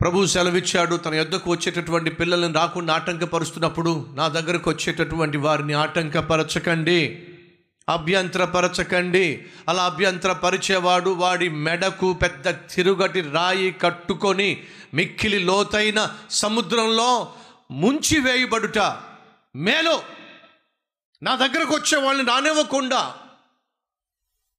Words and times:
ప్రభు 0.00 0.26
సెలవిచ్చాడు 0.26 0.96
తన 0.96 1.14
యొద్దకు 1.14 1.50
వచ్చేటటువంటి 1.50 2.10
పిల్లల్ని 2.10 2.52
రాకుండా 2.52 2.94
ఆటంకపరుస్తున్నప్పుడు 2.94 4.06
నా 4.14 4.28
దగ్గరకు 4.28 4.70
వచ్చేటటువంటి 4.70 5.36
వారిని 5.36 5.72
ఆటంకపరచకండి 5.72 7.26
అభ్యంతరపరచకండి. 7.88 9.46
అలా 9.68 9.84
అభ్యంతరపరిచేవాడు 9.84 11.10
వాడి 11.10 11.48
మెడకు 11.48 12.12
పెద్ద 12.12 12.48
తిరుగటి 12.48 13.20
రాయి 13.20 13.72
కట్టుకొని 13.72 14.62
మిక్కిలి 14.94 15.38
లోతైన 15.38 16.16
సముద్రంలో 16.30 17.32
ముంచి 17.70 18.20
వేయబడుట 18.20 18.78
మేలో. 19.56 20.02
నా 21.22 21.34
దగ్గరకు 21.34 21.74
వచ్చే 21.74 21.98
వాళ్ళని 21.98 22.28
రానివ్వకుండా 22.28 23.14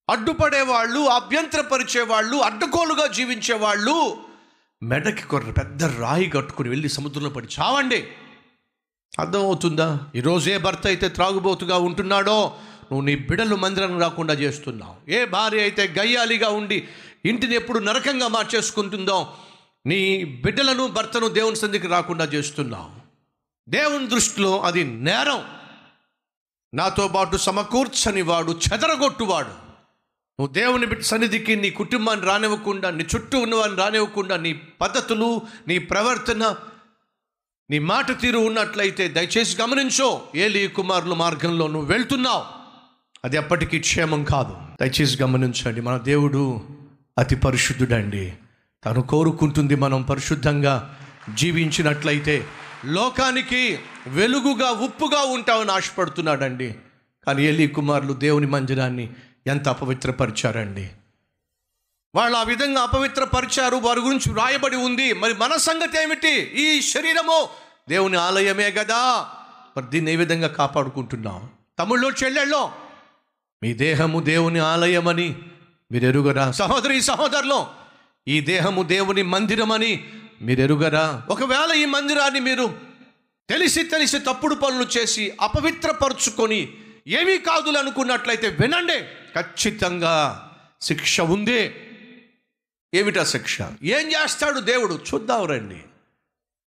అడ్డుపడేవాళ్ళు 0.10 1.00
అభ్యంతరపరిచేవాళ్ళు 1.00 2.38
అడ్డగోలుగా 2.38 3.08
జీవించేవాళ్ళు 3.08 4.31
మెడకి 4.84 5.22
కొర్ర 5.22 5.52
పెద్ద 5.52 5.84
రాయి 5.84 6.30
కట్టుకుని 6.30 6.70
వెళ్ళి 6.70 6.90
సముద్రంలో 6.90 7.30
పడి 7.30 7.48
చావండి. 7.60 8.08
అర్థమవుతుందా? 9.20 10.00
ఈరోజు 10.16 10.50
ఏ 10.50 10.58
భర్త 10.58 10.88
అయితే 10.88 11.10
త్రాగుబోతుగా 11.10 11.78
ఉంటున్నాడో 11.78 12.56
నువ్వు 12.84 13.02
నీ 13.02 13.16
బిడలు 13.16 13.56
మందిరం 13.56 14.02
రాకుండా 14.02 14.34
చేస్తున్నావు. 14.34 15.12
ఏ 15.12 15.26
భార్య 15.26 15.62
అయితే 15.62 15.96
గయ్యాలిగా 16.00 16.50
ఉండి 16.50 16.88
ఇంటిని 17.26 17.56
ఎప్పుడు 17.56 17.80
నరకంగా 17.80 18.28
మార్చేసుకుంటుందో 18.28 19.34
నీ 19.86 20.24
బిడ్డలను 20.24 20.88
భర్తను 20.88 21.28
దేవుని 21.28 21.56
సంధికి 21.56 21.88
రాకుండా 21.88 22.26
చేస్తున్నావు. 22.26 22.92
దేవుని 23.70 24.08
దృష్టిలో 24.08 24.62
అది 24.62 24.84
నేరం. 24.84 25.44
నాతో 26.74 27.08
పాటు 27.08 27.38
సమకూర్చని 27.38 28.22
వాడు 28.22 28.52
చెదరగొట్టువాడు. 28.52 29.71
నువ్వు 30.42 30.54
దేవుని 30.54 30.86
బిడ్డ 30.86 31.04
సన్నిధికి 31.04 31.56
నీ 31.56 31.70
కుటుంబాన్ని 31.70 32.26
రానివ్వకుండా 32.26 32.90
నీ 32.90 33.06
చుట్టూ 33.16 33.40
ఉన్నవారిని 33.40 33.78
రానివ్వకుండా 33.78 34.38
నీ 34.38 34.54
పద్ధతులు 34.54 35.42
నీ 35.68 35.78
ప్రవర్తన 35.78 36.56
నీ 37.70 37.80
మాట 37.80 38.22
తీరు 38.22 38.38
ఉన్నట్లయితే 38.38 39.08
దయచేసి 39.08 39.62
గమనించో 39.62 40.22
ఏలి 40.36 40.68
కుమారుల 40.68 41.14
మార్గంలో 41.14 41.68
నువ్వు 41.68 41.92
వెళ్తున్నావు. 41.94 42.44
అది 43.26 43.38
ఎప్పటికీ 43.38 43.80
క్షేమం 43.80 44.24
కాదు. 44.24 44.58
దయచేసి 44.82 45.24
గమనించండి 45.24 45.82
మన 45.82 45.98
దేవుడు 45.98 46.62
అతి 47.18 47.36
పరిశుద్ధుడండి. 47.36 48.34
తను 48.86 49.02
కోరుకుంటుంది 49.02 49.76
మనం 49.76 50.02
పరిశుద్ధంగా 50.02 51.00
జీవించినట్లయితే 51.34 52.48
లోకానికి 52.86 53.80
వెలుగుగా 54.08 54.72
ఉప్పుగా 54.72 55.22
ఉంటామని 55.22 55.72
ఆశపడుతున్నాడండి. 55.72 56.76
కానీ 57.28 57.44
ఏలి 57.44 57.68
కుమారులు 57.68 58.14
దేవుని 58.14 58.48
మందిరాన్ని 58.48 59.10
ఎంత 59.48 59.70
అపవిత్రపరిచారండి. 59.70 60.90
వాళ్ళు 62.16 62.38
ఆ 62.38 62.44
విధంగా 62.44 62.82
అపవిత్రపరిచారు 62.82 63.76
వారి 63.76 64.00
గురించి 64.00 64.32
వ్రాయబడి 64.32 64.76
ఉంది. 64.76 65.14
మరి 65.14 65.34
మన 65.34 65.56
సంగతి 65.56 66.02
ఏమిటి? 66.02 66.32
ఈ 66.38 66.82
శరీరము 66.82 67.50
దేవుని 67.90 68.18
ఆలయమే 68.18 68.72
కదా 68.72 69.28
మరి 69.78 69.86
దీన్ని 69.90 70.12
ఏ 70.12 70.16
విధంగా 70.16 70.48
కాపాడుకుంటున్నాం? 70.48 71.50
తమిళ్ళు 71.80 72.12
చెల్లెళ్ళో 72.24 72.72
మీ 73.64 73.74
దేహము 73.74 74.20
దేవుని 74.20 74.60
ఆలయమని 74.60 75.36
మీరు 75.92 76.06
ఎరుగరా 76.06 76.52
సహోదరి 76.52 77.02
సహోదరులు 77.02 77.66
ఈ 78.28 78.42
దేహము 78.42 78.84
దేవుని 78.84 79.22
మందిరమని 79.22 80.04
మీరు 80.42 80.62
ఎరుగరా 80.62 81.24
ఒకవేళ 81.30 81.72
ఈ 81.74 81.86
మందిరాన్ని 81.86 82.40
మీరు 82.40 82.80
తెలిసి 83.50 83.84
తెలిసి 83.84 84.20
తప్పుడు 84.20 84.56
పనులు 84.56 84.88
చేసి 84.98 85.38
అపవిత్రపరుచుకొని 85.42 86.74
ఏమీ 87.08 87.38
కాదు 87.38 87.70
అనుకున్నట్లయితే 87.70 88.50
వినండి. 88.50 89.02
ఖచ్చితంగా 89.42 90.48
శిక్ష 90.82 91.22
ఉంది. 91.22 91.76
ఏమిటా 92.94 93.24
శిక్ష? 93.24 93.62
ఏం 93.84 94.12
చేస్తాడు 94.12 94.60
దేవుడు? 94.60 95.04
చూద్దాం 95.14 95.46
రండి. 95.46 95.84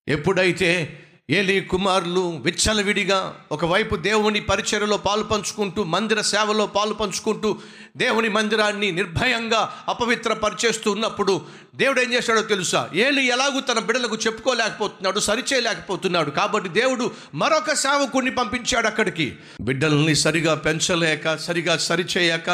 ఎప్పుడైతే 0.09 1.00
ఏలి 1.31 1.61
కుమారులు 1.61 2.41
విచ్చలవిడిగా 2.43 3.41
ఒకవైపు 3.53 3.97
దేవుని 3.97 4.41
పరిచర్యలో 4.41 4.97
పాలు 4.97 5.23
పంచుకుంటూ 5.23 5.85
మందిర 5.85 6.21
సేవలో 6.21 6.67
పాలు 6.67 6.95
పంచుకుంటూ 6.95 7.59
దేవుని 7.97 8.29
మందిరాన్ని 8.29 8.93
నిర్భయంగా 8.93 9.85
అపవిత్రపరిచేస్తూ 9.89 10.91
ఉన్నప్పుడు 10.91 11.43
దేవుడు 11.77 12.01
ఏం 12.01 12.12
చేశాడో 12.12 12.43
తెలుసా? 12.43 12.91
ఏలి 12.95 13.27
ఎలాగూ 13.27 13.61
తన 13.61 13.79
బిడ్డలకు 13.79 14.17
చెప్పుకోలేకపోతున్నాడు 14.17 15.21
సరిచేయలేకపోతున్నాడు. 15.21 16.31
కాబట్టి 16.31 16.69
దేవుడు 16.69 17.11
మరొక 17.35 17.73
సేవకుడిని 17.73 18.31
పంపించాడు 18.31 18.87
అక్కడికి. 18.87 19.37
బిడ్డల్ని 19.61 20.15
సరిగా 20.15 20.55
పెంచలేక 20.55 21.37
సరిగా 21.37 21.77
సరిచేయక 21.77 22.51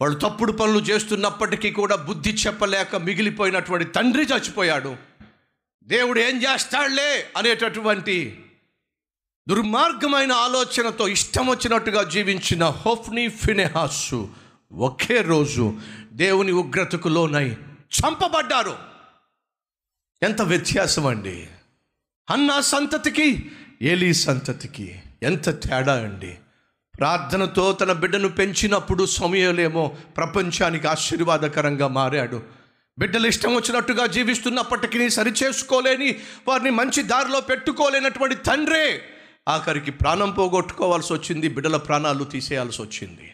వాళ్ళు 0.00 0.18
తప్పుడు 0.18 0.52
పనులు 0.52 0.78
చేస్తున్నప్పటికీ 0.78 1.70
కూడా 1.70 1.96
బుద్ధి 1.96 2.30
చెప్పలేక 2.30 2.96
మిగిలిపోయినటువంటి 2.96 3.84
తండ్రి 3.84 4.22
చచ్చిపోయాడు. 4.22 5.15
దేవుడు 5.86 6.20
ఏం 6.20 6.42
చేస్తాడులే 6.42 7.30
అనేటటువంటి 7.36 8.44
దుర్మార్గమైన 9.48 10.32
ఆలోచనతో 10.32 11.08
ఇష్టం 11.08 11.46
వచ్చినట్టుగా 11.46 12.02
జీవించిన 12.02 12.64
హోఫ్ని 12.64 13.28
ఫినెహాసు 13.28 14.28
ఒకే 14.72 15.20
రోజు 15.20 15.78
దేవుని 16.12 16.52
ఉగ్రతకు 16.52 17.08
లోనై 17.08 17.48
చంపబడ్డారు. 17.96 18.78
ఎంత 20.22 20.42
వ్యత్యాసం 20.42 21.06
అండి 21.06 21.48
అన్న 22.30 22.60
సంతతికి 22.60 23.50
ఏలీ 23.82 24.14
సంతతికి 24.14 25.02
ఎంత 25.22 25.62
తేడా 25.62 25.94
అండి. 25.94 26.38
ప్రార్థనతో 26.98 27.72
తన 27.72 27.92
బిడ్డను 27.92 28.28
పెంచినప్పుడు 28.28 29.06
సమయంలేమో 29.06 29.96
ప్రపంచానికి 30.16 30.86
ఆశీర్వాదకరంగా 30.86 31.88
మారాడు. 31.88 32.65
బిడ్డలు 32.98 33.26
ఇష్టం 33.26 33.54
వచ్చినట్టుగా 33.54 34.06
జీవిస్తున్నప్పటికీ 34.06 35.10
సరిచేసుకోలేని 35.10 36.16
వారిని 36.48 36.70
మంచి 36.70 37.02
దారిలో 37.02 37.40
పెట్టుకోలేనటువంటి 37.40 38.34
తండ్రే 38.34 39.02
ఆఖరికి 39.48 39.90
ప్రాణం 39.90 40.30
పోగొట్టుకోవాల్సి 40.30 41.12
వచ్చింది 41.12 41.48
బిడ్డల 41.48 41.76
ప్రాణాలు 41.76 42.24
తీసేయాల్సి 42.24 42.82
వచ్చింది. 42.82 43.32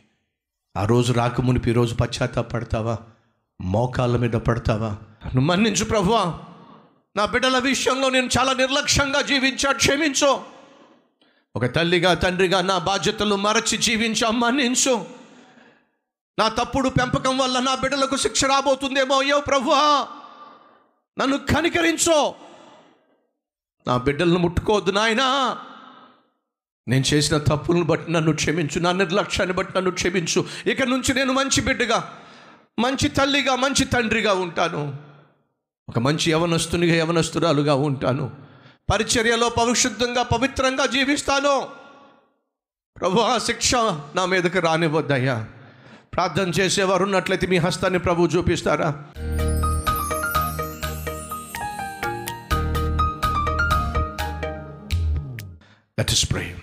ఆ 0.77 0.87
రోజు 0.87 1.13
రాకమునిపి 1.13 1.71
ఈరోజు 1.71 1.95
పశ్చాత్తాపడతావా? 1.95 2.99
మోకాళ్ళ 3.61 4.17
మీద 4.17 4.31
పడతావా? 4.31 4.89
నువ్వు 5.25 5.41
మన్నించు 5.41 5.85
ప్రభువా. 5.85 6.39
నా 7.17 7.25
బిడ్డల 7.27 7.59
విషయంలో 7.59 8.11
నేను 8.11 8.29
చాలా 8.39 8.53
నిర్లక్ష్యంగా 8.53 9.23
జీవించా 9.23 9.73
క్షమించు. 9.73 10.41
ఒక 11.57 11.67
తల్లిగా 11.67 12.15
తండ్రిగా 12.15 12.63
నా 12.63 12.79
బాధ్యతలు 12.79 13.35
మరచి 13.37 13.77
జీవించా 13.79 14.31
మన్నించు. 14.31 15.22
నా 16.39 16.49
తప్పుడు 16.49 16.89
పెంపకం 16.89 17.39
వల్ల 17.39 17.59
నా 17.59 17.75
బిడ్డలకు 17.75 18.17
శిక్ష 18.17 18.45
రాబోతుందేమో? 18.45 19.21
అయ్యో 19.21 19.41
ప్రభువా 19.41 20.07
నన్ను 21.19 21.39
కనికరించో. 21.39 22.35
నా 23.87 23.97
బిడ్డలను 23.97 24.39
ముట్టుకోవద్దు 24.39 24.91
నాయనా. 24.91 25.59
నేను 26.89 27.05
చేసిన 27.15 27.39
తప్పులను 27.39 27.85
బట్టి 27.85 28.13
నన్ను 28.13 28.35
క్షమించు. 28.35 28.81
నా 28.81 28.93
నిర్లక్ష్యాన్ని 28.93 29.57
బట్టి 29.57 29.77
నన్ను 29.77 29.91
క్షమించు. 29.91 30.47
ఇక 30.67 30.83
నుంచి 30.83 31.15
నేను 31.15 31.33
మంచి 31.33 31.61
బిడ్డగా 31.61 32.19
మంచి 32.79 33.09
తల్లిగా 33.09 33.57
మంచి 33.57 33.85
తండ్రిగా 33.85 34.33
ఉంటాను. 34.33 34.97
ఒక 35.89 35.99
మంచి 35.99 36.31
యవనస్తునిగా 36.31 36.95
యవనస్తురాలుగా 36.95 37.75
ఉంటాను. 37.75 38.33
పరిచర్యలో 38.93 39.49
పవిశుద్ధంగా 39.49 40.23
పవిత్రంగా 40.23 40.87
జీవిస్తాను. 40.87 41.69
ప్రభు 43.01 43.21
ఆ 43.21 43.39
శిక్ష 43.39 43.75
నా 44.15 44.27
మీదకి 44.27 44.61
రానివ్వద్దయ్యా. 44.61 45.47
ప్రార్థన 46.15 46.49
చేసేవారు 46.49 47.05
ఉన్నట్లయితే 47.05 47.47
మీ 47.47 47.57
హస్తాన్ని 47.57 47.99
ప్రభు 47.99 48.27
చూపిస్తారా? 48.27 49.05
లెట్ 55.99 56.11
ఇస్ 56.11 56.31
ప్రేమ్ 56.31 56.61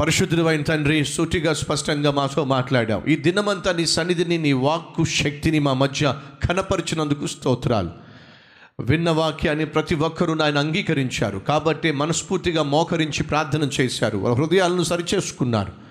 పరిశుద్ధుడు 0.00 0.42
అయిన 0.42 0.62
తండ్రి 0.62 1.04
సూటిగా 1.04 1.52
స్పష్టంగా 1.52 2.10
మాతో 2.10 2.44
మాట్లాడావు. 2.44 3.08
ఈ 3.08 3.16
దినమంతా 3.16 3.72
నీ 3.72 3.86
సన్నిధిని 3.86 4.38
నీ 4.38 4.52
వాక్కు 4.52 5.04
శక్తిని 5.04 5.58
మా 5.58 5.72
మధ్య 5.72 6.14
కనపరిచినందుకు 6.48 7.26
స్తోత్రాలు. 7.26 7.90
విన్న 8.80 9.10
వాక్యాన్ని 9.10 9.64
ప్రతి 9.64 9.94
ఒక్కరూ 9.94 10.34
నాయన 10.34 10.58
అంగీకరించారు. 10.58 11.38
కాబట్టి 11.38 11.92
మనస్ఫూర్తిగా 11.92 12.62
మోకరించి 12.62 13.22
ప్రార్థన 13.22 13.70
చేశారు. 13.80 14.18
వారి 14.18 14.36
హృదయాలను 14.36 14.82
సరిచేసుకున్నారు. 14.82 15.85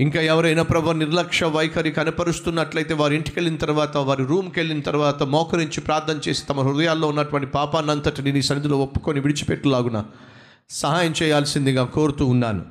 ఇంకా 0.00 0.20
ఎవరైనా 0.22 0.62
ప్రభు 0.62 0.92
నిర్లక్ష్య 0.92 1.46
వైఖరి 1.46 1.90
కనపరుస్తున్నట్లయితే 1.90 2.94
వారి 2.94 3.16
ఇంటికి 3.16 3.36
వెళ్ళిన 3.38 3.56
తర్వాత 3.56 3.96
వారి 3.96 4.26
రూమ్కి 4.26 4.60
వెళ్ళిన 4.60 4.80
తర్వాత 4.80 5.22
మోకరించి 5.22 5.80
ప్రార్థన 5.80 6.20
చేసి 6.28 6.46
తమ 6.46 6.60
హృదయాల్లో 6.60 7.08
ఉన్నటువంటి 7.08 7.46
పాపాన్నంతటిని 7.46 8.32
నీ 8.32 8.42
సన్నిధిలో 8.42 8.78
ఒప్పుకొని 8.78 9.20
విడిచిపెట్టులాగున 9.20 10.04
సహాయం 10.70 11.14
చేయాల్సిందిగా 11.22 11.84
కోరుతూ 11.84 12.26
ఉన్నాను. 12.26 12.62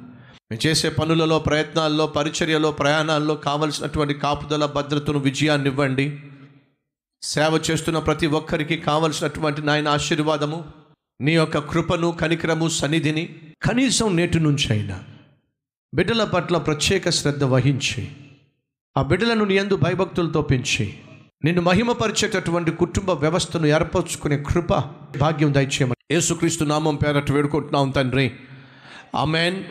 మేము 0.52 0.68
చేసే 0.68 0.90
పనులలో 0.90 1.40
ప్రయత్నాల్లో 1.40 2.08
పరిచర్యలో 2.08 2.72
ప్రయాణాల్లో 2.72 3.36
కావలసినటువంటి 3.36 4.14
కాపుదల 4.14 4.66
భద్రతను 4.66 5.20
విజయాన్ని 5.20 5.70
ఇవ్వండి. 5.70 6.20
సేవ 7.22 7.60
చేస్తున్న 7.72 8.00
ప్రతి 8.00 8.28
ఒక్కరికి 8.28 8.78
కావలసినటువంటి 8.78 9.62
నాయన 9.62 9.88
ఆశీర్వాదము 9.88 10.66
నీ 11.22 11.34
యొక్క 11.34 11.58
కృపను 11.58 12.12
కనికరము 12.12 12.68
సన్నిధిని 12.68 13.30
కనీసం 13.62 14.16
నేటి 14.16 14.40
నుంచి 14.40 14.68
అయినా 14.70 15.00
బిడ్డల 15.94 16.24
పట్ల 16.24 16.58
ప్రత్యేక 16.58 17.10
శ్రద్ధ 17.10 17.44
వహించి 17.44 18.08
ఆ 18.98 19.02
బిడ్డలను 19.02 19.46
నీ 19.46 19.56
ఎందు 19.56 19.76
భయభక్తులతో 19.76 20.42
పెంచి 20.42 20.94
నిన్ను 21.46 21.62
మహిమపరిచేటటువంటి 21.62 22.72
కుటుంబ 22.72 23.10
వ్యవస్థను 23.10 23.66
ఏర్పరచుకునే 23.66 24.38
కృప 24.38 24.74
భాగ్యం 25.20 25.54
దయచేయమని. 25.54 26.16
యేసుక్రీస్తు 26.16 26.64
నామం 26.64 26.96
పేరట్టు 26.96 27.34
వేడుకుంటున్నాం 27.34 27.90
తండ్రి. 27.90 28.32
ఆమెన్. 29.16 29.64